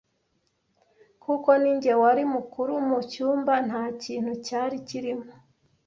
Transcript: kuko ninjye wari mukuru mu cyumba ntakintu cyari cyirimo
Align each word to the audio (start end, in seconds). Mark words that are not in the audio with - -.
kuko 1.23 1.49
ninjye 1.61 1.91
wari 2.01 2.23
mukuru 2.33 2.73
mu 2.87 2.97
cyumba 3.11 3.53
ntakintu 3.67 4.31
cyari 4.45 4.75
cyirimo 4.87 5.27